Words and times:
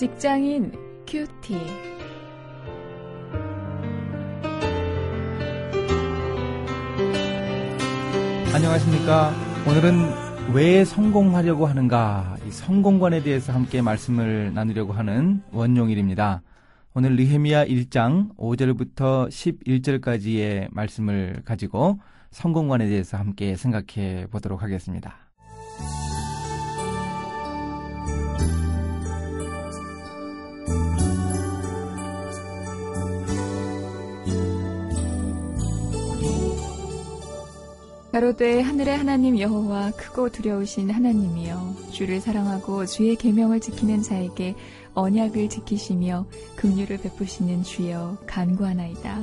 직장인 0.00 0.72
큐티. 1.06 1.58
안녕하십니까. 8.54 9.34
오늘은 9.68 10.54
왜 10.54 10.86
성공하려고 10.86 11.66
하는가, 11.66 12.38
이 12.46 12.50
성공관에 12.50 13.22
대해서 13.22 13.52
함께 13.52 13.82
말씀을 13.82 14.54
나누려고 14.54 14.94
하는 14.94 15.42
원용일입니다. 15.52 16.40
오늘 16.94 17.16
느헤미야 17.16 17.66
1장 17.66 18.34
5절부터 18.38 19.28
11절까지의 19.28 20.68
말씀을 20.70 21.42
가지고 21.44 21.98
성공관에 22.30 22.86
대해서 22.86 23.18
함께 23.18 23.54
생각해 23.54 24.28
보도록 24.30 24.62
하겠습니다. 24.62 25.29
가로되 38.20 38.60
하늘의 38.60 38.98
하나님 38.98 39.38
여호와 39.38 39.92
크고 39.92 40.28
두려우신 40.28 40.90
하나님이여 40.90 41.76
주를 41.90 42.20
사랑하고 42.20 42.84
주의 42.84 43.16
계명을 43.16 43.60
지키는 43.60 44.02
자에게 44.02 44.56
언약을 44.92 45.48
지키시며 45.48 46.26
긍휼을 46.56 46.98
베푸시는 46.98 47.62
주여 47.62 48.18
간구하나이다. 48.26 49.22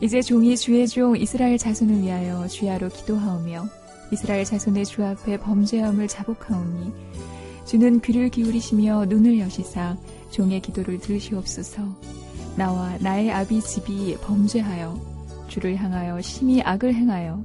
이제 0.00 0.20
종이 0.22 0.56
주의 0.56 0.88
종 0.88 1.16
이스라엘 1.16 1.56
자손을 1.56 2.02
위하여 2.02 2.48
주야로 2.48 2.88
기도하오며 2.88 3.64
이스라엘 4.10 4.44
자손의 4.44 4.86
주 4.86 5.04
앞에 5.04 5.36
범죄함을 5.38 6.08
자복하오니 6.08 6.92
주는 7.64 8.00
귀를 8.00 8.28
기울이시며 8.28 9.04
눈을 9.04 9.38
여시사 9.38 9.96
종의 10.32 10.62
기도를 10.62 10.98
들으시옵소서. 10.98 11.80
나와 12.56 12.98
나의 12.98 13.30
아비 13.30 13.60
집이 13.60 14.16
범죄하여 14.20 15.00
주를 15.46 15.76
향하여 15.76 16.20
심히 16.20 16.60
악을 16.60 16.92
행하여 16.92 17.44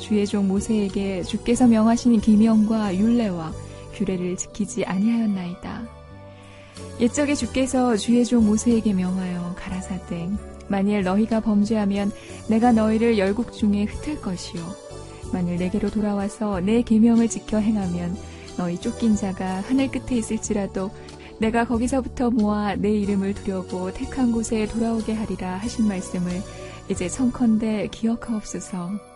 주의 0.00 0.26
종 0.26 0.48
모세에게 0.48 1.22
주께서 1.22 1.66
명하신 1.66 2.20
기명과 2.20 2.96
율례와 2.96 3.52
규례를 3.94 4.36
지키지 4.36 4.84
아니하였나이다. 4.84 6.00
옛적에 7.00 7.34
주께서 7.34 7.96
주의 7.96 8.24
종 8.24 8.46
모세에게 8.46 8.92
명하여 8.92 9.54
가라사대 9.56 10.28
만일 10.68 11.02
너희가 11.02 11.40
범죄하면 11.40 12.12
내가 12.48 12.72
너희를 12.72 13.18
열국 13.18 13.52
중에 13.52 13.84
흩을 13.84 14.20
것이요 14.20 14.62
만일 15.32 15.56
내게로 15.58 15.90
돌아와서 15.90 16.60
내 16.60 16.82
계명을 16.82 17.28
지켜 17.28 17.58
행하면 17.58 18.16
너희 18.56 18.78
쫓긴 18.78 19.16
자가 19.16 19.62
하늘 19.62 19.90
끝에 19.90 20.18
있을지라도 20.18 20.90
내가 21.38 21.64
거기서부터 21.64 22.30
모아 22.30 22.74
내 22.74 22.90
이름을 22.90 23.34
두려고 23.34 23.92
택한 23.92 24.30
곳에 24.30 24.66
돌아오게 24.66 25.14
하리라 25.14 25.56
하신 25.56 25.88
말씀을 25.88 26.42
이제 26.90 27.08
성컨대 27.08 27.88
기억하옵소서. 27.90 29.09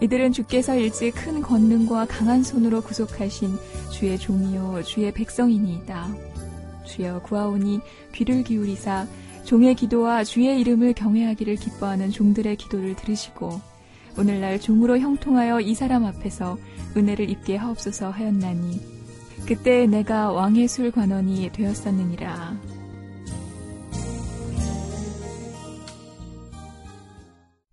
이들은 0.00 0.32
주께서 0.32 0.76
일찍 0.76 1.12
큰 1.12 1.42
권능과 1.42 2.06
강한 2.06 2.42
손으로 2.42 2.80
구속하신 2.82 3.56
주의 3.92 4.18
종이요 4.18 4.82
주의 4.84 5.12
백성이니이다. 5.12 6.08
주여 6.84 7.22
구하오니 7.22 7.80
귀를 8.14 8.44
기울이사 8.44 9.06
종의 9.44 9.74
기도와 9.74 10.24
주의 10.24 10.60
이름을 10.60 10.92
경외하기를 10.92 11.56
기뻐하는 11.56 12.10
종들의 12.10 12.56
기도를 12.56 12.94
들으시고 12.96 13.60
오늘날 14.18 14.60
종으로 14.60 14.98
형통하여 14.98 15.60
이 15.60 15.74
사람 15.74 16.04
앞에서 16.04 16.58
은혜를 16.96 17.30
입게 17.30 17.56
하옵소서 17.56 18.10
하였나니 18.10 18.80
그때 19.46 19.86
내가 19.86 20.32
왕의 20.32 20.68
술 20.68 20.90
관원이 20.90 21.50
되었었느니라. 21.52 22.56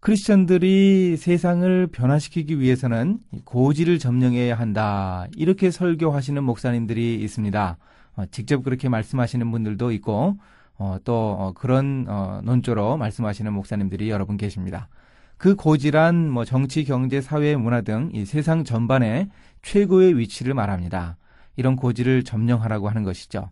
크리스천들이 0.05 1.17
세상을 1.17 1.87
변화시키기 1.87 2.59
위해서는 2.59 3.17
고지를 3.43 3.97
점령해야 3.97 4.53
한다. 4.53 5.25
이렇게 5.35 5.71
설교하시는 5.71 6.43
목사님들이 6.43 7.15
있습니다. 7.23 7.77
어, 8.17 8.23
직접 8.29 8.63
그렇게 8.63 8.87
말씀하시는 8.87 9.49
분들도 9.49 9.91
있고 9.93 10.37
어, 10.77 10.97
또 11.03 11.35
어, 11.39 11.53
그런 11.53 12.05
논조로 12.43 12.97
말씀하시는 12.97 13.51
목사님들이 13.51 14.11
여러 14.11 14.25
분 14.25 14.37
계십니다. 14.37 14.89
그 15.37 15.55
고지란 15.55 16.29
뭐 16.29 16.45
정치, 16.45 16.83
경제, 16.83 17.19
사회, 17.19 17.55
문화 17.55 17.81
등 17.81 18.11
이 18.13 18.25
세상 18.25 18.63
전반에 18.63 19.29
최고의 19.63 20.19
위치를 20.19 20.53
말합니다. 20.53 21.17
이런 21.55 21.75
고지를 21.75 22.23
점령하라고 22.23 22.89
하는 22.89 23.01
것이죠. 23.01 23.49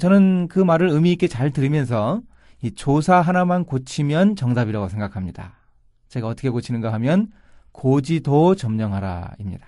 저는 0.00 0.48
그 0.48 0.58
말을 0.58 0.88
의미 0.88 1.12
있게 1.12 1.28
잘 1.28 1.52
들으면서 1.52 2.20
이 2.62 2.72
조사 2.72 3.20
하나만 3.20 3.64
고치면 3.64 4.34
정답이라고 4.34 4.88
생각합니다. 4.88 5.57
제가 6.08 6.26
어떻게 6.26 6.50
고치는가 6.50 6.92
하면 6.94 7.28
고지도 7.72 8.54
점령하라입니다. 8.54 9.66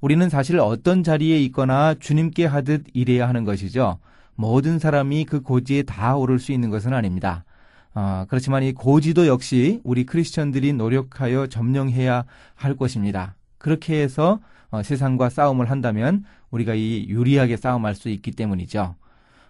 우리는 0.00 0.28
사실 0.28 0.58
어떤 0.60 1.02
자리에 1.02 1.40
있거나 1.44 1.94
주님께 1.94 2.44
하듯 2.44 2.84
일해야 2.92 3.26
하는 3.28 3.44
것이죠. 3.44 3.98
모든 4.34 4.78
사람이 4.78 5.24
그 5.24 5.40
고지에 5.40 5.84
다 5.84 6.16
오를 6.16 6.38
수 6.38 6.52
있는 6.52 6.70
것은 6.70 6.92
아닙니다. 6.92 7.44
어, 7.94 8.26
그렇지만 8.28 8.64
이 8.64 8.72
고지도 8.72 9.26
역시 9.26 9.80
우리 9.84 10.04
크리스천들이 10.04 10.72
노력하여 10.72 11.46
점령해야 11.46 12.24
할 12.54 12.76
것입니다. 12.76 13.36
그렇게 13.58 14.02
해서 14.02 14.40
어, 14.70 14.82
세상과 14.82 15.30
싸움을 15.30 15.70
한다면 15.70 16.24
우리가 16.50 16.74
이 16.74 17.06
유리하게 17.08 17.56
싸움할 17.56 17.94
수 17.94 18.08
있기 18.08 18.32
때문이죠. 18.32 18.96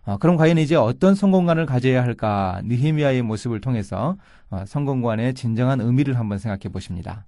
어, 0.04 0.18
그럼 0.18 0.36
과연 0.36 0.58
이제 0.58 0.74
어떤 0.74 1.14
성공관을 1.14 1.66
가져야 1.66 2.02
할까? 2.02 2.60
느헤미야의 2.64 3.22
모습을 3.22 3.60
통해서 3.60 4.16
어, 4.50 4.64
성공관의 4.66 5.34
진정한 5.34 5.80
의미를 5.80 6.18
한번 6.18 6.38
생각해 6.38 6.70
보십니다. 6.72 7.26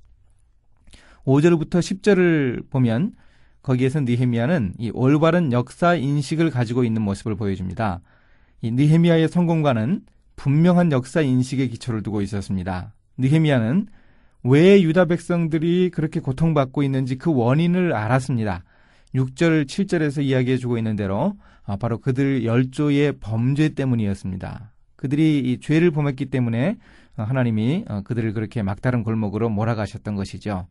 5절부터 1.24 1.80
10절을 1.80 2.70
보면 2.70 3.12
거기에서 3.62 4.00
느헤미야는 4.00 4.74
이 4.78 4.90
올바른 4.94 5.52
역사 5.52 5.94
인식을 5.94 6.50
가지고 6.50 6.84
있는 6.84 7.02
모습을 7.02 7.34
보여줍니다. 7.34 8.00
이 8.62 8.70
느헤미야의 8.70 9.28
성공관은 9.28 10.02
분명한 10.36 10.92
역사 10.92 11.22
인식의 11.22 11.70
기초를 11.70 12.02
두고 12.02 12.20
있었습니다. 12.20 12.92
느헤미야는 13.18 13.88
왜 14.44 14.80
유다 14.82 15.06
백성들이 15.06 15.90
그렇게 15.92 16.20
고통받고 16.20 16.82
있는지 16.82 17.16
그 17.16 17.34
원인을 17.34 17.92
알았습니다. 17.94 18.62
6절, 19.16 19.66
7절에서 19.66 20.22
이야기해 20.22 20.58
주고 20.58 20.78
있는 20.78 20.94
대로 20.94 21.34
아, 21.64 21.76
바로 21.76 21.98
그들 21.98 22.44
열조의 22.44 23.14
범죄 23.20 23.70
때문이었습니다. 23.70 24.72
그들이 24.96 25.40
이 25.40 25.60
죄를 25.60 25.90
범했기 25.90 26.26
때문에 26.26 26.76
어, 27.16 27.22
하나님이 27.22 27.84
어, 27.88 28.02
그들을 28.02 28.32
그렇게 28.34 28.62
막다른 28.62 29.02
골목으로 29.02 29.48
몰아가셨던 29.48 30.14
것이죠. 30.14 30.66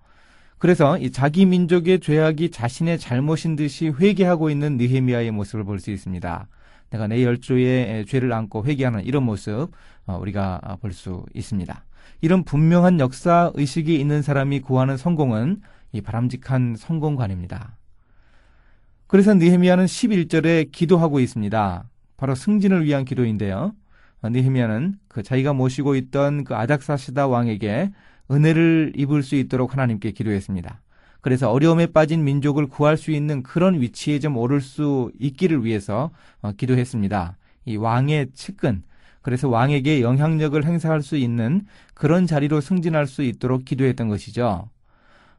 그래서 0.57 0.97
이 0.97 1.11
자기 1.11 1.45
민족의 1.45 1.99
죄악이 1.99 2.51
자신의 2.51 2.97
잘못인 2.99 3.55
듯이 3.55 3.89
회개하고 3.89 4.49
있는 4.49 4.77
느헤미야의 4.77 5.31
모습을 5.31 5.65
볼 5.65 5.79
수 5.79 5.91
있습니다. 5.91 6.47
내가 6.91 7.07
내 7.07 7.23
열조의 7.23 8.05
죄를 8.05 8.31
안고 8.31 8.65
회개하는 8.65 9.03
이런 9.05 9.23
모습 9.23 9.71
어, 10.05 10.17
우리가 10.17 10.77
볼 10.81 10.93
수 10.93 11.25
있습니다. 11.33 11.83
이런 12.21 12.43
분명한 12.43 12.99
역사 12.99 13.51
의식이 13.55 13.99
있는 13.99 14.21
사람이 14.21 14.61
구하는 14.61 14.95
성공은 14.95 15.61
이 15.91 16.01
바람직한 16.01 16.75
성공관입니다. 16.77 17.75
그래서 19.07 19.33
느헤미야는 19.33 19.85
11절에 19.85 20.71
기도하고 20.71 21.19
있습니다. 21.19 21.89
바로 22.17 22.35
승진을 22.35 22.85
위한 22.85 23.05
기도인데요. 23.05 23.73
느헤미야는 24.23 24.95
그 25.07 25.21
자기가 25.21 25.53
모시고 25.53 25.95
있던 25.95 26.43
그 26.43 26.55
아닥사시다 26.55 27.27
왕에게 27.27 27.91
은혜를 28.31 28.93
입을 28.95 29.21
수 29.21 29.35
있도록 29.35 29.73
하나님께 29.73 30.11
기도했습니다. 30.11 30.81
그래서 31.21 31.51
어려움에 31.51 31.87
빠진 31.87 32.23
민족을 32.23 32.67
구할 32.67 32.97
수 32.97 33.11
있는 33.11 33.43
그런 33.43 33.79
위치에 33.81 34.19
좀 34.19 34.37
오를 34.37 34.61
수 34.61 35.11
있기를 35.19 35.65
위해서 35.65 36.11
어, 36.41 36.51
기도했습니다. 36.51 37.37
이 37.65 37.77
왕의 37.77 38.27
측근, 38.33 38.83
그래서 39.21 39.49
왕에게 39.49 40.01
영향력을 40.01 40.63
행사할 40.63 41.01
수 41.01 41.17
있는 41.17 41.65
그런 41.95 42.27
자리로 42.27 42.61
승진할 42.61 43.07
수 43.07 43.23
있도록 43.23 43.65
기도했던 43.65 44.07
것이죠. 44.07 44.69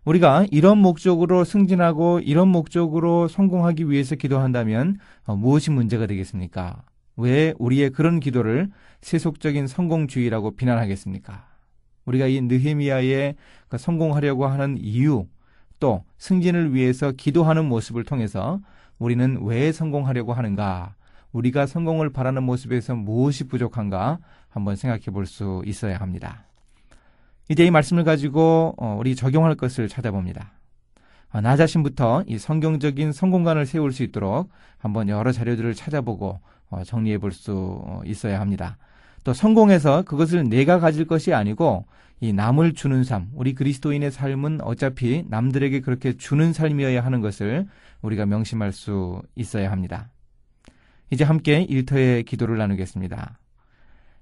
우리가 0.06 0.46
이런 0.52 0.78
목적으로 0.78 1.42
승진하고 1.42 2.20
이런 2.20 2.46
목적으로 2.48 3.26
성공하기 3.26 3.90
위해서 3.90 4.14
기도한다면 4.14 4.98
어, 5.24 5.34
무엇이 5.34 5.72
문제가 5.72 6.06
되겠습니까? 6.06 6.82
왜 7.16 7.54
우리의 7.58 7.90
그런 7.90 8.20
기도를 8.20 8.68
세속적인 9.00 9.66
성공주의라고 9.66 10.52
비난하겠습니까? 10.52 11.48
우리가 12.04 12.28
이 12.28 12.40
느헤미야의 12.40 13.34
그 13.68 13.78
성공하려고 13.78 14.46
하는 14.46 14.76
이유 14.78 15.26
또 15.80 16.04
승진을 16.18 16.72
위해서 16.72 17.10
기도하는 17.10 17.64
모습을 17.64 18.04
통해서 18.04 18.60
우리는 19.00 19.40
왜 19.42 19.72
성공하려고 19.72 20.32
하는가? 20.32 20.94
우리가 21.32 21.66
성공을 21.66 22.10
바라는 22.10 22.44
모습에서 22.44 22.94
무엇이 22.94 23.44
부족한가? 23.48 24.20
한번 24.50 24.76
생각해 24.76 25.06
볼 25.06 25.26
수 25.26 25.62
있어야 25.66 25.98
합니다. 25.98 26.45
이제 27.48 27.64
이 27.64 27.70
말씀을 27.70 28.04
가지고 28.04 28.74
어, 28.76 28.96
우리 28.98 29.14
적용할 29.14 29.54
것을 29.54 29.88
찾아봅니다. 29.88 30.52
어, 31.30 31.40
나 31.40 31.56
자신부터 31.56 32.24
이 32.26 32.38
성경적인 32.38 33.12
성공관을 33.12 33.66
세울 33.66 33.92
수 33.92 34.02
있도록 34.02 34.48
한번 34.78 35.08
여러 35.08 35.32
자료들을 35.32 35.74
찾아보고 35.74 36.40
어, 36.70 36.84
정리해 36.84 37.18
볼 37.18 37.32
수 37.32 38.02
있어야 38.04 38.40
합니다. 38.40 38.78
또 39.24 39.32
성공해서 39.32 40.02
그것을 40.02 40.48
내가 40.48 40.78
가질 40.78 41.06
것이 41.06 41.34
아니고 41.34 41.86
이 42.20 42.32
남을 42.32 42.74
주는 42.74 43.04
삶, 43.04 43.28
우리 43.34 43.54
그리스도인의 43.54 44.10
삶은 44.10 44.60
어차피 44.62 45.24
남들에게 45.28 45.80
그렇게 45.80 46.16
주는 46.16 46.52
삶이어야 46.52 47.04
하는 47.04 47.20
것을 47.20 47.66
우리가 48.02 48.24
명심할 48.24 48.72
수 48.72 49.22
있어야 49.34 49.70
합니다. 49.70 50.08
이제 51.10 51.24
함께 51.24 51.62
일터의 51.62 52.24
기도를 52.24 52.56
나누겠습니다. 52.58 53.38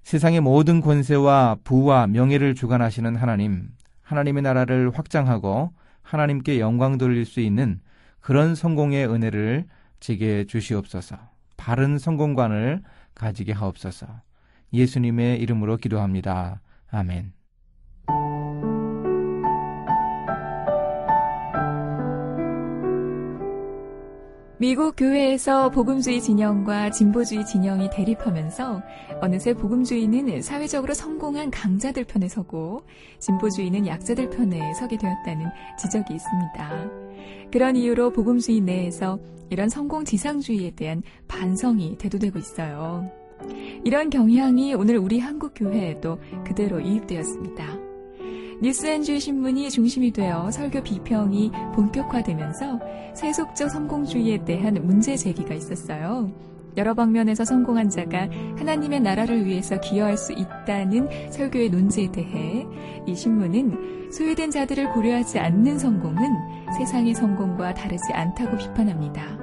세상의 0.05 0.41
모든 0.43 0.83
권세와 0.83 1.57
부와 1.65 2.07
명예를 2.07 2.55
주관하시는 2.55 3.17
하나님, 3.17 3.69
하나님의 4.03 4.43
나라를 4.43 4.91
확장하고 4.91 5.73
하나님께 6.03 6.61
영광 6.61 6.99
돌릴 6.99 7.25
수 7.25 7.41
있는 7.41 7.81
그런 8.21 8.55
성공의 8.55 9.09
은혜를 9.09 9.65
제게 10.01 10.45
주시옵소서. 10.45 11.17
바른 11.57 11.99
성공관을 11.99 12.83
가지게 13.15 13.53
하옵소서. 13.53 14.07
예수님의 14.75 15.41
이름으로 15.41 15.79
기도합니다. 15.79 16.61
아멘. 16.91 17.33
미국 24.65 24.97
교회에서 24.97 25.69
복음주의 25.69 26.23
진영과 26.23 26.91
진보주의 26.91 27.45
진영이 27.45 27.91
대립하면서 27.91 28.83
어느새 29.21 29.53
복음주의는 29.53 30.41
사회적으로 30.41 30.95
성공한 30.95 31.51
강자들 31.51 32.05
편에 32.05 32.29
서고 32.29 32.83
진보주의는 33.19 33.87
약자들 33.87 34.31
편에 34.31 34.73
서게 34.73 34.97
되었다는 34.97 35.49
지적이 35.79 36.15
있습니다. 36.15 36.91
그런 37.53 37.77
이유로 37.77 38.15
복음주의 38.15 38.63
내에서 38.63 39.19
이런 39.51 39.69
성공 39.69 40.03
지상주의에 40.03 40.71
대한 40.71 41.03
반성이 41.29 41.99
대두되고 41.99 42.39
있어요. 42.39 43.07
이런 43.85 44.09
경향이 44.09 44.73
오늘 44.73 44.97
우리 44.97 45.19
한국 45.19 45.53
교회에도 45.55 46.19
그대로 46.43 46.81
이입되었습니다. 46.81 47.84
뉴스앤주의 48.63 49.21
신문이 49.21 49.71
중심이 49.71 50.11
되어 50.11 50.51
설교 50.51 50.83
비평이 50.83 51.51
본격화되면서 51.75 52.81
세속적 53.15 53.71
성공주의에 53.71 54.45
대한 54.45 54.75
문제 54.87 55.17
제기가 55.17 55.55
있었어요. 55.55 56.31
여러 56.77 56.95
방면에서 56.95 57.45
성공한 57.45 57.89
자가 57.89 58.29
하나님의 58.57 59.01
나라를 59.01 59.47
위해서 59.47 59.79
기여할 59.79 60.17
수 60.17 60.33
있다는 60.33 61.31
설교의 61.31 61.71
논지에 61.71 62.11
대해 62.11 62.67
이 63.07 63.15
신문은 63.15 64.11
소외된 64.11 64.51
자들을 64.51 64.93
고려하지 64.93 65.39
않는 65.39 65.79
성공은 65.79 66.19
세상의 66.79 67.15
성공과 67.15 67.75
다르지 67.75 68.13
않다고 68.13 68.57
비판합니다. 68.57 69.39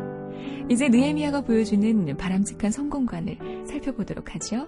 이제 0.70 0.90
느헤미야가 0.90 1.42
보여주는 1.42 2.18
바람직한 2.18 2.72
성공관을 2.72 3.38
살펴보도록 3.66 4.36
하죠. 4.36 4.68